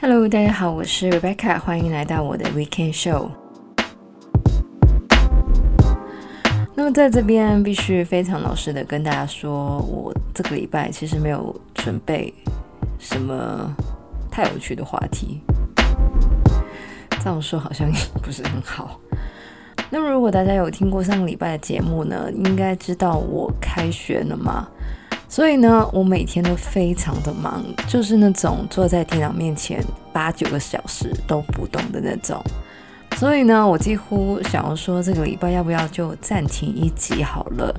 [0.00, 3.30] Hello，大家好，我是 Rebecca，欢迎来到我的 Weekend Show。
[6.76, 12.32] 那么在这边必须非常老实的跟大家说，我这个礼拜其实没有准备
[13.00, 13.74] 什么
[14.30, 15.40] 太有趣的话题。
[17.18, 19.00] 这样说好像也不是很好。
[19.90, 24.68] 那么如果大家有听过上个礼拜的节目呢，应该知道我开学了嘛。
[25.28, 32.42] 所以呢，我每天都非常的忙，就是那种坐在电脑面前八九个小时都不动的那种。
[33.16, 37.74] 所以呢，我几乎想要说这个礼拜要不要就暂停一集好了。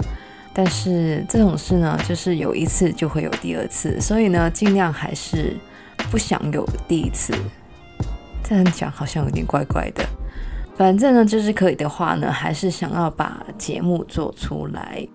[0.54, 5.56] 但是这种事呢，就是有一次就会有第二次，所以呢，尽量还是
[6.12, 7.34] 不想有第一次。
[8.44, 10.04] 这样讲好像有点怪怪的。
[10.76, 15.08] 反正呢，就是可以的话呢，还是想要把节目做出来。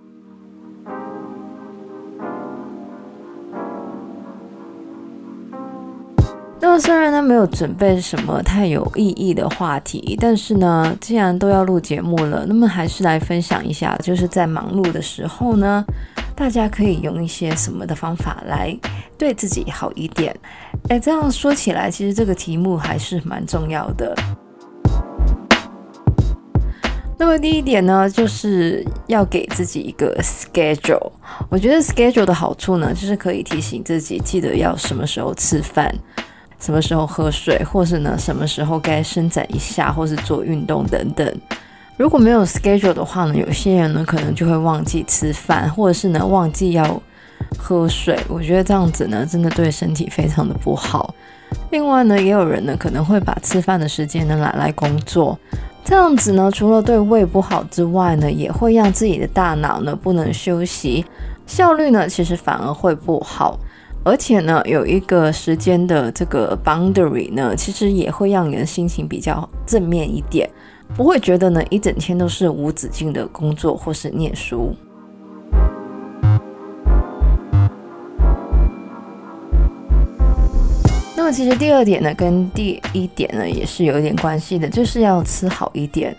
[6.65, 15.85] 那么虽然呢，没有准备什么太有意义的话题，但是呢，既然都要录节目了，那么还是来分享一下，就是在忙碌的时候呢，
[16.35, 18.75] 大家可以用一些什么的方法来
[19.19, 20.35] 对自己好一点。
[20.89, 24.17] 哎，这样说起来，其实这个题目还是蛮重要的。
[27.19, 31.13] 那么第一点呢，就是要给自己一个 schedule。
[31.51, 35.95] 我觉得 schedule 的好处呢，就是可以提醒自己记得要什么时候吃饭。
[36.65, 41.31] 什么时候喝水，或是呢，什么时候该伸展一下，或是做运动等等。
[41.99, 47.03] 如果没有 schedule 的话呢，有些人呢可能就会忘记吃饭，或者是呢忘记要
[47.59, 48.19] 喝水。
[48.29, 51.15] 我觉得这样子呢，真的对身体非常的不好。
[51.71, 55.39] 另外呢，也有人呢可能会把吃饭的时间呢拿来工作，
[55.85, 61.05] 这样子呢，除了对胃不好之外呢，也会让自己的大脑呢不能休息，
[61.47, 63.59] 效率呢其实反而会不好。
[64.07, 70.47] 而且呢，有一个时间的这个 boundary 呢，其实也会让你的心情比较正面一点，
[70.95, 74.77] 不会觉得呢一整天都是无止境的工作或是念书。
[81.17, 86.15] 那么其实第二点呢，跟第一点呢也是有一点关系的，就是要吃好一点，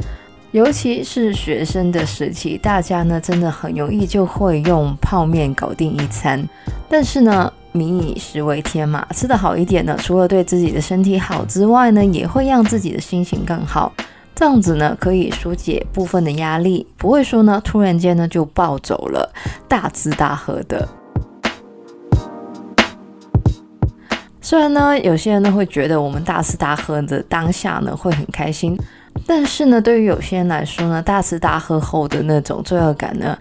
[0.49, 6.43] 尤其是学生的时期，大家呢真的很容易就会用泡面搞定一餐，
[6.89, 7.53] 但是呢。
[7.75, 13.91] 民以食为天嘛，吃得好一点呢，除了对自己的身体好之外呢，也会让自己的心情更好。
[14.33, 19.31] 这样子呢，可以纾解部分的压力，不会说呢，突然间呢就暴走了，
[19.67, 20.87] 大吃大喝的。
[24.41, 28.77] 虽然呢，有些人呢会觉得我们大吃大喝的当下呢会很开心，
[29.25, 33.37] 但是呢，对于有些人来说呢，大吃大喝后的那种罪恶感呢。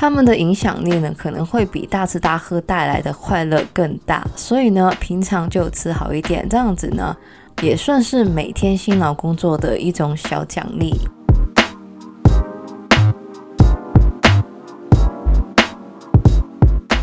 [0.00, 7.16] 他们的影响力呢，可能会比大吃大喝带来的快乐更大，所以呢，平常就吃好一点，这样子呢，
[7.62, 10.94] 也算是每天辛劳工作的一种小奖励。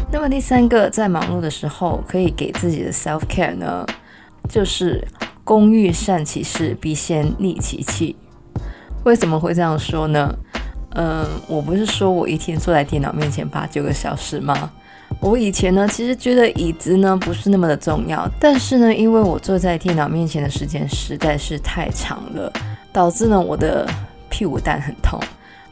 [0.09, 3.85] 那么第三个，在忙碌的时候可以给自己的 self care 呢，
[4.47, 5.05] 就是
[5.43, 8.15] 工欲善其事，必先利其器。
[9.03, 10.33] 为什么会这样说呢？
[10.95, 14.71] 嗯，我不是说我一天坐在电脑面前八九个小时吗？
[15.19, 22.51] 我以前呢，其实觉得椅子呢不是那么的重要，但是呢，因为我坐在电脑面前的时间实在是太长了，
[22.91, 23.87] 导致呢我的
[24.29, 25.19] 屁股蛋很痛。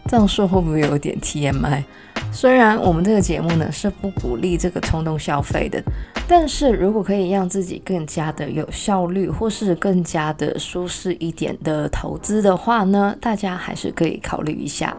[0.05, 1.83] 这样说会不会有点 TMI？
[2.31, 5.81] 虽然我们这个节目呢是不鼓励这个冲动消费的，
[6.27, 14.95] 但是如果可以让自己更加的有效率，或是更加的舒适一点的投资的话呢，大家还是可以考虑一下。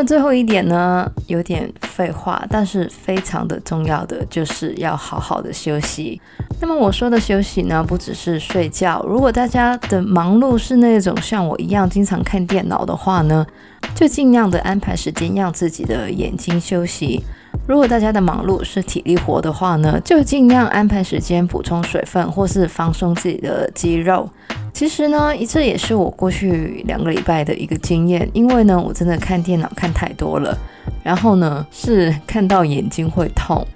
[0.00, 6.18] 那最后一点呢，有点废话，但是非常的重要的，就是要好好的休息。
[6.58, 9.04] 那么我说的休息呢，不只是睡觉。
[9.06, 13.46] 如果大家的忙碌是那种像我一样经常看电脑的话呢，
[13.94, 17.22] 就尽量的安排时间让自己的眼睛休息。
[17.66, 24.28] 如果大家的忙碌是体力活的话呢，就尽量安排时间补充水分，或是放松自己的肌肉。
[24.72, 30.56] 其实呢，这也是我过去两个礼拜的一个经验，因为呢，我真的看电脑看太多了，
[31.02, 33.66] 然后呢，是看到眼睛会痛，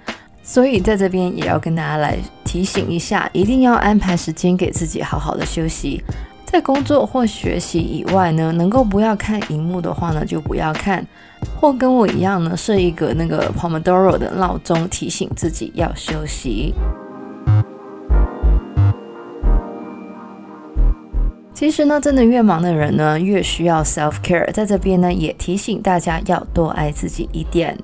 [0.41, 6.03] 所以在这边也要跟大家来提醒一下，一定要安排时间给自己好好的休息。
[6.45, 11.05] 在工作或学习以外呢，能够不要看荧幕的话呢，就不要看，
[11.59, 16.73] 或跟我一样呢，设一个那个 Pomodoro 的闹钟，提醒自己要休息。
[21.53, 24.51] 其实呢，真的越忙的人呢，越需要 self care。
[24.51, 27.77] 在这边呢，也提醒大家要多爱自己一点。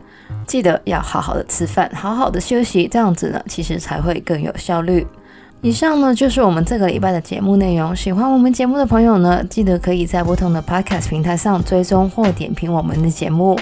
[0.46, 5.08] 记得要好好的吃饭，好好的休息，这样子呢，其实才会更有效率。
[5.64, 7.96] 以上呢就是我们这个礼拜的节目内容。
[7.96, 13.60] 喜欢我们节目的朋友呢，记得可以在不同的 Podcast 平台上追踪或点评我们的节目。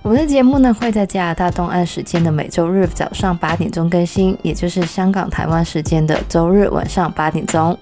[0.00, 7.78] 我们的节目呢会在加拿大东岸时间的每周日早上八点钟更新，也就是香港、台湾时间的周日晚上八点钟。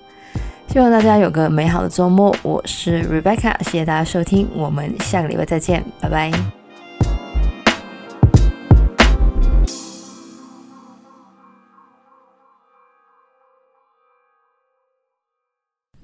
[0.67, 2.35] 希望大家有个美好的周末。
[2.43, 6.60] 我是 Rebecca，谢谢大家收听，我们下个礼拜再见，拜拜。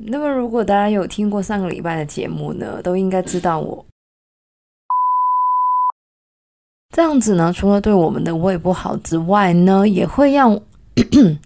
[0.08, 3.85] 那么，如果大家有听过上个礼拜的节目呢，都应该知道我。
[6.94, 10.58] 这样子呢，除了对我们的胃不好之外呢，也会让，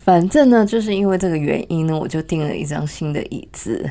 [0.00, 3.90] 反正呢，就是因为这个原因呢，我就订了一张新的椅子。